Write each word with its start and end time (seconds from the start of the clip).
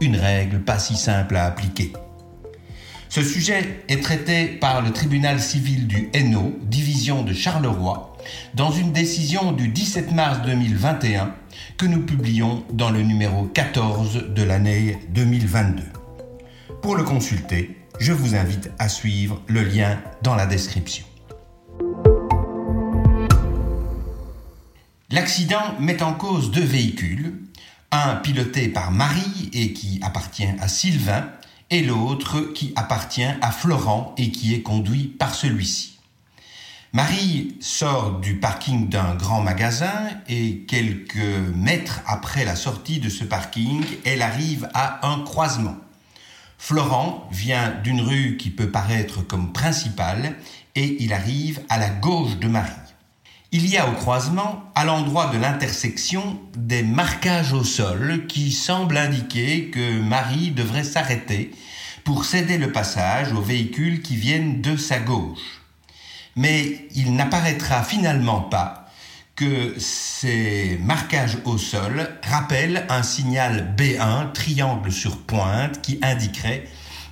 une 0.00 0.16
règle 0.16 0.60
pas 0.60 0.78
si 0.78 0.96
simple 0.96 1.36
à 1.36 1.46
appliquer. 1.46 1.92
Ce 3.08 3.22
sujet 3.22 3.84
est 3.88 4.02
traité 4.02 4.46
par 4.46 4.82
le 4.82 4.92
tribunal 4.92 5.38
civil 5.38 5.86
du 5.86 6.08
Hainaut, 6.14 6.58
division 6.62 7.22
de 7.22 7.32
Charleroi, 7.32 8.16
dans 8.54 8.72
une 8.72 8.92
décision 8.92 9.52
du 9.52 9.68
17 9.68 10.12
mars 10.12 10.42
2021 10.44 11.32
que 11.76 11.86
nous 11.86 12.04
publions 12.04 12.64
dans 12.72 12.90
le 12.90 13.02
numéro 13.02 13.44
14 13.44 14.34
de 14.34 14.42
l'année 14.42 14.98
2022. 15.10 15.82
Pour 16.82 16.96
le 16.96 17.04
consulter, 17.04 17.76
je 18.00 18.12
vous 18.12 18.34
invite 18.34 18.70
à 18.78 18.88
suivre 18.88 19.40
le 19.46 19.62
lien 19.62 20.00
dans 20.22 20.34
la 20.34 20.46
description. 20.46 21.04
L'accident 25.10 25.78
met 25.78 26.02
en 26.02 26.14
cause 26.14 26.50
deux 26.50 26.64
véhicules, 26.64 27.34
un 27.94 28.16
piloté 28.16 28.68
par 28.68 28.90
Marie 28.90 29.50
et 29.52 29.72
qui 29.72 30.00
appartient 30.02 30.48
à 30.60 30.66
Sylvain, 30.66 31.28
et 31.70 31.82
l'autre 31.82 32.40
qui 32.40 32.72
appartient 32.74 33.22
à 33.40 33.52
Florent 33.52 34.14
et 34.18 34.30
qui 34.30 34.52
est 34.52 34.62
conduit 34.62 35.04
par 35.04 35.34
celui-ci. 35.34 35.98
Marie 36.92 37.56
sort 37.60 38.20
du 38.20 38.36
parking 38.36 38.88
d'un 38.88 39.14
grand 39.14 39.40
magasin 39.40 40.10
et 40.28 40.64
quelques 40.68 41.16
mètres 41.54 42.00
après 42.06 42.44
la 42.44 42.56
sortie 42.56 42.98
de 42.98 43.08
ce 43.08 43.24
parking, 43.24 43.84
elle 44.04 44.22
arrive 44.22 44.68
à 44.74 45.06
un 45.08 45.20
croisement. 45.20 45.76
Florent 46.58 47.28
vient 47.30 47.74
d'une 47.82 48.00
rue 48.00 48.36
qui 48.36 48.50
peut 48.50 48.70
paraître 48.70 49.22
comme 49.22 49.52
principale 49.52 50.36
et 50.74 50.96
il 51.02 51.12
arrive 51.12 51.60
à 51.68 51.78
la 51.78 51.90
gauche 51.90 52.38
de 52.38 52.48
Marie. 52.48 52.72
Il 53.56 53.68
y 53.68 53.78
a 53.78 53.88
au 53.88 53.92
croisement, 53.92 54.64
à 54.74 54.84
l'endroit 54.84 55.30
de 55.32 55.38
l'intersection, 55.38 56.40
des 56.56 56.82
marquages 56.82 57.52
au 57.52 57.62
sol 57.62 58.26
qui 58.26 58.50
semblent 58.50 58.98
indiquer 58.98 59.70
que 59.70 60.00
Marie 60.00 60.50
devrait 60.50 60.82
s'arrêter 60.82 61.52
pour 62.02 62.24
céder 62.24 62.58
le 62.58 62.72
passage 62.72 63.32
aux 63.32 63.40
véhicules 63.40 64.02
qui 64.02 64.16
viennent 64.16 64.60
de 64.60 64.76
sa 64.76 64.98
gauche 64.98 65.62
mais 66.36 66.88
il 66.94 67.14
n'apparaîtra 67.14 67.82
finalement 67.82 68.40
pas 68.40 68.88
que 69.36 69.74
ces 69.78 70.78
marquages 70.82 71.38
au 71.44 71.58
sol 71.58 72.08
rappellent 72.22 72.86
un 72.88 73.02
signal 73.02 73.74
B1 73.76 74.32
triangle 74.32 74.92
sur 74.92 75.22
pointe 75.22 75.80
qui 75.82 75.98
indiquerait 76.02 76.68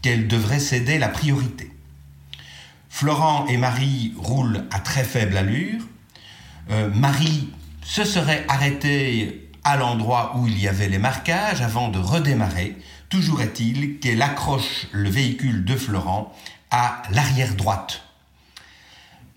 qu'elle 0.00 0.26
devrait 0.26 0.60
céder 0.60 0.98
la 0.98 1.08
priorité. 1.08 1.70
Florent 2.88 3.46
et 3.48 3.58
Marie 3.58 4.14
roulent 4.16 4.64
à 4.70 4.80
très 4.80 5.04
faible 5.04 5.36
allure. 5.36 5.82
Euh, 6.70 6.90
Marie 6.94 7.48
se 7.82 8.04
serait 8.04 8.44
arrêtée 8.48 9.50
à 9.64 9.76
l'endroit 9.76 10.36
où 10.36 10.46
il 10.46 10.58
y 10.60 10.68
avait 10.68 10.88
les 10.88 10.98
marquages 10.98 11.62
avant 11.62 11.88
de 11.88 11.98
redémarrer. 11.98 12.76
Toujours 13.08 13.42
est-il 13.42 13.98
qu'elle 13.98 14.22
accroche 14.22 14.86
le 14.92 15.08
véhicule 15.08 15.64
de 15.64 15.76
Florent 15.76 16.32
à 16.70 17.02
l'arrière 17.12 17.54
droite 17.54 18.02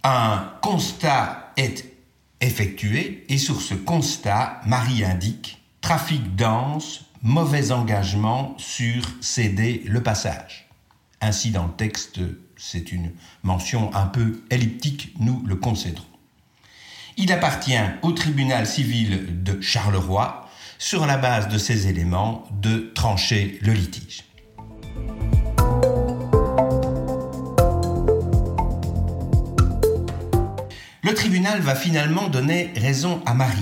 un 0.03 0.53
constat 0.61 1.51
est 1.57 1.93
effectué 2.39 3.25
et 3.27 3.37
sur 3.37 3.61
ce 3.61 3.73
constat, 3.73 4.61
Marie 4.65 5.03
indique 5.03 5.61
trafic 5.81 6.35
dense, 6.35 7.05
mauvais 7.21 7.71
engagement 7.71 8.55
sur 8.57 9.03
céder 9.19 9.83
le 9.85 10.01
passage. 10.01 10.69
Ainsi 11.19 11.51
dans 11.51 11.65
le 11.65 11.73
texte, 11.73 12.21
c'est 12.55 12.93
une 12.93 13.11
mention 13.43 13.93
un 13.93 14.05
peu 14.05 14.41
elliptique, 14.49 15.13
nous 15.19 15.43
le 15.45 15.57
concédons. 15.57 16.05
Il 17.21 17.33
appartient 17.33 17.77
au 18.01 18.13
tribunal 18.13 18.65
civil 18.65 19.43
de 19.43 19.59
Charleroi, 19.59 20.47
sur 20.77 21.05
la 21.05 21.17
base 21.17 21.49
de 21.49 21.57
ces 21.57 21.87
éléments, 21.87 22.47
de 22.61 22.93
trancher 22.95 23.59
le 23.61 23.73
litige. 23.73 24.23
Le 31.03 31.13
tribunal 31.13 31.59
va 31.59 31.75
finalement 31.75 32.29
donner 32.29 32.71
raison 32.77 33.21
à 33.25 33.33
Marie. 33.33 33.59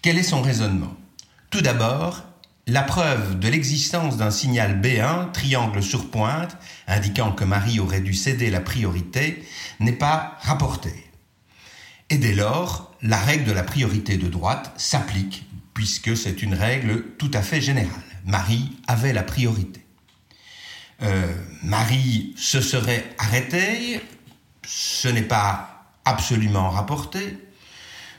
Quel 0.00 0.16
est 0.16 0.22
son 0.22 0.40
raisonnement? 0.40 0.94
Tout 1.50 1.60
d'abord, 1.60 2.22
la 2.66 2.80
preuve 2.80 3.38
de 3.38 3.48
l'existence 3.48 4.16
d'un 4.16 4.30
signal 4.30 4.80
B1, 4.80 5.30
triangle 5.32 5.82
sur 5.82 6.10
pointe, 6.10 6.56
indiquant 6.88 7.32
que 7.32 7.44
Marie 7.44 7.80
aurait 7.80 8.00
dû 8.00 8.14
céder 8.14 8.48
la 8.48 8.60
priorité, 8.60 9.44
n'est 9.78 9.92
pas 9.92 10.38
rapportée. 10.40 11.04
Et 12.14 12.18
dès 12.18 12.32
lors, 12.32 12.92
la 13.02 13.18
règle 13.18 13.42
de 13.42 13.50
la 13.50 13.64
priorité 13.64 14.18
de 14.18 14.28
droite 14.28 14.72
s'applique, 14.76 15.46
puisque 15.74 16.16
c'est 16.16 16.42
une 16.42 16.54
règle 16.54 17.06
tout 17.18 17.30
à 17.34 17.42
fait 17.42 17.60
générale. 17.60 17.90
Marie 18.24 18.70
avait 18.86 19.12
la 19.12 19.24
priorité. 19.24 19.84
Euh, 21.02 21.26
Marie 21.64 22.32
se 22.36 22.60
serait 22.60 23.04
arrêtée, 23.18 24.00
ce 24.64 25.08
n'est 25.08 25.22
pas 25.22 25.88
absolument 26.04 26.70
rapporté. 26.70 27.36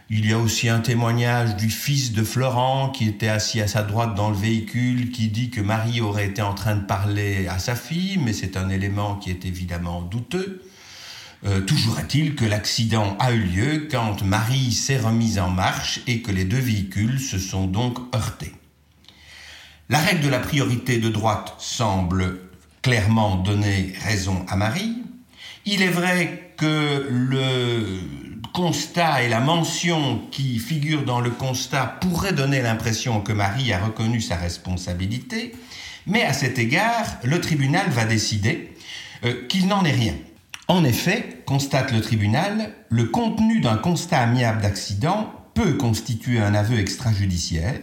Il 0.10 0.30
y 0.30 0.34
a 0.34 0.40
aussi 0.40 0.68
un 0.68 0.82
témoignage 0.82 1.56
du 1.56 1.70
fils 1.70 2.12
de 2.12 2.26
Florent 2.26 2.90
qui 2.90 3.08
était 3.08 3.30
assis 3.30 3.62
à 3.62 3.70
sa 3.70 3.82
droite 3.82 4.14
dans 4.14 4.30
le 4.30 4.36
véhicule 4.36 5.10
qui 5.10 5.30
dit 5.30 5.52
que 5.52 5.62
Marie 5.62 6.02
aurait 6.02 6.28
été 6.28 6.42
en 6.42 6.54
train 6.54 6.76
de 6.76 6.84
parler 6.84 7.48
à 7.48 7.60
sa 7.60 7.76
fille, 7.76 8.18
mais 8.18 8.34
c'est 8.34 8.58
un 8.58 8.68
élément 8.68 9.16
qui 9.16 9.30
est 9.30 9.46
évidemment 9.46 10.02
douteux. 10.02 10.62
Euh, 11.46 11.62
toujours 11.62 12.00
est-il 12.00 12.36
que 12.36 12.46
l'accident 12.46 13.16
a 13.20 13.32
eu 13.32 13.42
lieu 13.42 13.88
quand 13.92 14.24
Marie 14.24 14.72
s'est 14.72 14.98
remise 14.98 15.38
en 15.38 15.50
marche 15.50 16.02
et 16.08 16.22
que 16.22 16.32
les 16.32 16.46
deux 16.46 16.60
véhicules 16.60 17.20
se 17.20 17.38
sont 17.38 17.68
donc 17.68 17.98
heurtés. 18.16 18.54
La 19.90 20.00
règle 20.00 20.22
de 20.22 20.30
la 20.30 20.40
priorité 20.40 20.98
de 20.98 21.10
droite 21.10 21.54
semble 21.60 22.40
clairement 22.82 23.36
donner 23.36 23.94
raison 24.04 24.46
à 24.48 24.56
Marie. 24.56 24.96
Il 25.66 25.82
est 25.82 25.90
vrai 25.90 26.54
que 26.58 27.08
le 27.10 28.00
constat 28.54 29.24
et 29.24 29.30
la 29.30 29.42
mention 29.42 30.22
qui 30.32 30.60
figure 30.60 31.04
dans 31.04 31.20
le 31.20 31.30
constat 31.30 31.98
pourraient 32.02 32.34
donner 32.34 32.62
l'impression 32.62 33.22
que 33.22 33.34
Marie 33.34 33.74
a 33.74 33.84
reconnu 33.84 34.22
sa 34.22 34.38
responsabilité, 34.38 35.54
mais 36.08 36.24
à 36.24 36.34
cet 36.34 36.58
égard, 36.58 37.06
le 37.24 37.42
tribunal 37.42 37.90
va 37.90 38.06
décider 38.06 38.74
euh, 39.26 39.46
qu'il 39.48 39.68
n'en 39.68 39.84
est 39.84 39.92
rien. 39.92 40.14
En 40.68 40.84
effet, 40.84 41.44
constate 41.46 41.92
le 41.92 42.02
tribunal, 42.02 42.74
le 42.90 43.06
contenu 43.06 43.62
d'un 43.62 43.78
constat 43.78 44.20
amiable 44.20 44.62
d'accident 44.62 45.32
peut 45.54 45.74
constituer 45.74 46.40
un 46.40 46.56
aveu 46.56 46.80
extrajudiciaire, 46.80 47.80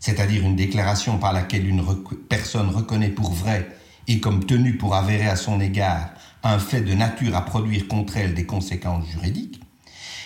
c'est-à-dire 0.00 0.44
une 0.44 0.54
déclaration 0.54 1.18
par 1.18 1.32
laquelle 1.32 1.68
une 1.68 1.84
personne 2.28 2.68
reconnaît 2.68 3.08
pour 3.08 3.32
vrai 3.32 3.68
et 4.06 4.20
comme 4.20 4.44
tenue 4.44 4.76
pour 4.76 4.94
avérer 4.94 5.26
à 5.26 5.36
son 5.36 5.60
égard 5.60 6.10
un 6.42 6.58
fait 6.58 6.80
de 6.80 6.94
nature 6.94 7.36
à 7.36 7.44
produire 7.44 7.88
contre 7.88 8.16
elle 8.16 8.34
des 8.34 8.46
conséquences 8.46 9.06
juridiques, 9.08 9.60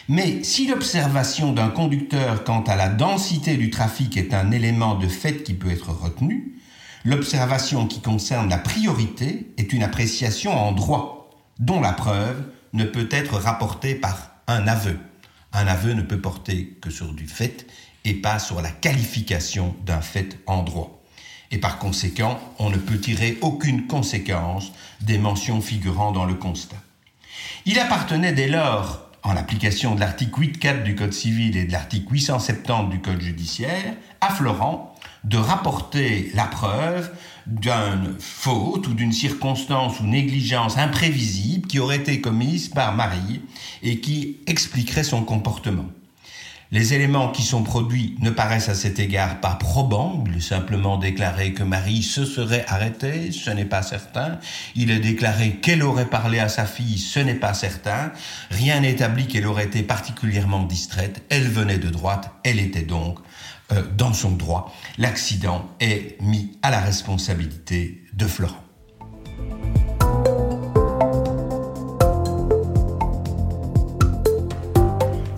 mais 0.09 0.45
si 0.45 0.67
l'observation 0.67 1.53
d'un 1.53 1.71
conducteur 1.71 2.45
quant 2.45 2.63
à 2.63 2.77
la 2.77 2.91
densité 2.91 3.57
du 3.57 3.71
trafic 3.71 4.19
est 4.19 4.35
un 4.35 4.51
élément 4.51 4.97
de 4.97 5.09
fait 5.09 5.43
qui 5.43 5.55
peut 5.55 5.71
être 5.71 5.91
retenu, 5.91 6.59
l'observation 7.05 7.87
qui 7.87 8.01
concerne 8.01 8.51
la 8.51 8.59
priorité 8.59 9.53
est 9.57 9.73
une 9.73 9.83
appréciation 9.83 10.53
en 10.53 10.73
droit, 10.73 11.24
dont 11.59 11.81
la 11.81 11.93
preuve 11.93 12.43
ne 12.73 12.85
peut 12.85 13.09
être 13.11 13.39
rapportée 13.39 13.95
par 13.95 14.31
un 14.47 14.67
aveu. 14.67 14.99
Un 15.53 15.67
aveu 15.67 15.93
ne 15.93 16.03
peut 16.03 16.21
porter 16.21 16.77
que 16.81 16.91
sur 16.91 17.13
du 17.13 17.27
fait 17.27 17.67
et 18.05 18.15
pas 18.15 18.39
sur 18.39 18.61
la 18.61 18.71
qualification 18.71 19.75
d'un 19.85 20.01
fait 20.01 20.39
en 20.47 20.63
droit 20.63 21.05
et 21.55 21.59
par 21.59 21.79
conséquent, 21.79 22.41
on 22.59 22.69
ne 22.69 22.77
peut 22.77 22.99
tirer 22.99 23.39
aucune 23.41 23.87
conséquence 23.87 24.73
des 25.01 25.19
mentions 25.19 25.61
figurant 25.61 26.11
dans 26.11 26.25
le 26.25 26.35
constat. 26.35 26.75
Il 27.65 27.79
appartenait 27.79 28.33
dès 28.33 28.49
lors, 28.49 29.09
en 29.23 29.37
application 29.37 29.95
de 29.95 30.01
l'article 30.01 30.41
8.4 30.41 30.83
du 30.83 30.97
Code 30.97 31.13
civil 31.13 31.57
et 31.57 31.65
de 31.65 31.71
l'article 31.71 32.13
870 32.13 32.91
du 32.91 33.01
Code 33.01 33.21
judiciaire, 33.21 33.95
à 34.21 34.31
Florent 34.31 34.97
de 35.23 35.37
rapporter 35.37 36.33
la 36.35 36.47
preuve 36.47 37.13
d'une 37.47 38.17
faute 38.19 38.87
ou 38.89 38.95
d'une 38.95 39.13
circonstance 39.13 40.01
ou 40.01 40.05
négligence 40.05 40.79
imprévisible 40.79 41.67
qui 41.67 41.79
aurait 41.79 41.97
été 41.97 42.21
commise 42.21 42.69
par 42.69 42.95
Marie 42.95 43.43
et 43.83 44.01
qui 44.01 44.39
expliquerait 44.47 45.05
son 45.05 45.25
comportement. 45.25 45.87
Les 46.75 46.93
éléments 46.93 47.31
qui 47.31 47.43
sont 47.43 47.63
produits 47.63 48.17
ne 48.19 48.31
paraissent 48.31 48.69
à 48.69 48.75
cet 48.75 48.99
égard 48.99 49.39
pas 49.39 49.55
probants. 49.55 50.25
Il 50.27 50.39
est 50.39 50.41
simplement 50.41 50.97
déclaré 50.97 51.53
que 51.53 51.63
Marie 51.63 52.03
se 52.03 52.25
serait 52.25 52.65
arrêtée, 52.67 53.31
ce 53.31 53.51
n'est 53.51 53.65
pas 53.65 53.83
certain. 53.83 54.41
Il 54.75 54.91
est 54.91 54.99
déclaré 54.99 55.57
qu'elle 55.63 55.85
aurait 55.85 56.11
parlé 56.11 56.41
à 56.41 56.49
sa 56.49 56.67
fille, 56.67 56.99
ce 56.99 57.21
n'est 57.21 57.35
pas 57.35 57.55
certain. 57.55 58.11
Rien 58.51 58.81
n'établit 58.81 59.29
qu'elle 59.29 59.47
aurait 59.47 59.67
été 59.67 59.85
particulièrement 59.85 60.65
distraite. 60.65 61.23
Elle 61.29 61.49
venait 61.49 61.79
de 61.79 61.91
droite, 61.91 62.33
elle 62.43 62.59
était 62.59 62.83
donc 62.83 63.19
euh, 63.73 63.83
dans 63.97 64.13
son 64.13 64.33
droit. 64.33 64.75
L'accident 64.99 65.71
est 65.81 66.21
mis 66.21 66.59
à 66.63 66.71
la 66.71 66.81
responsabilité 66.81 68.03
de 68.13 68.27
Florent. 68.27 68.65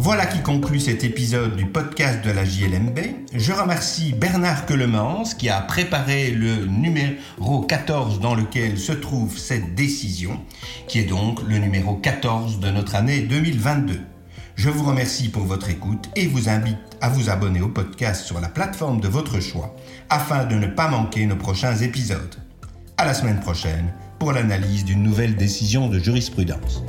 Voilà 0.07 0.27
qui 0.27 0.41
conclut 0.41 0.79
cet 0.79 1.03
épisode 1.03 1.57
du 1.57 1.67
podcast 1.67 2.25
de 2.25 2.31
la 2.31 2.45
JLMB. 2.45 2.99
Je 3.35 3.53
remercie 3.53 4.13
Bernard 4.13 4.65
Quelemans 4.65 5.25
qui 5.37 5.49
a 5.49 5.61
préparé 5.61 6.31
le 6.31 6.65
numéro 6.65 7.63
14 7.63 8.21
dans 8.21 8.37
lequel 8.37 8.79
se 8.79 8.93
trouve 8.93 9.37
cette 9.37 9.75
décision, 9.75 10.41
qui 10.87 11.01
est 11.01 11.07
donc 11.07 11.43
le 11.43 11.59
numéro 11.59 11.95
14 11.97 12.61
de 12.61 12.71
notre 12.71 12.95
année 12.95 13.23
2022. 13.23 14.01
Je 14.57 14.71
vous 14.71 14.85
remercie 14.85 15.29
pour 15.29 15.43
votre 15.43 15.69
écoute 15.69 16.09
et 16.17 16.27
vous 16.27 16.49
invite 16.49 16.79
à 17.03 17.11
vous 17.11 17.29
abonner 17.29 17.61
au 17.61 17.69
podcast 17.69 18.25
sur 18.25 18.41
la 18.41 18.49
plateforme 18.49 19.03
de 19.03 19.09
votre 19.09 19.39
choix 19.39 19.77
afin 20.09 20.47
de 20.47 20.55
ne 20.55 20.67
pas 20.67 20.89
manquer 20.89 21.27
nos 21.27 21.37
prochains 21.37 21.77
épisodes. 21.77 22.35
À 22.97 23.05
la 23.05 23.13
semaine 23.13 23.41
prochaine 23.41 23.93
pour 24.19 24.33
l'analyse 24.33 24.87
d'une 24.87 25.03
nouvelle 25.03 25.37
décision 25.37 25.89
de 25.89 25.99
jurisprudence. 25.99 26.83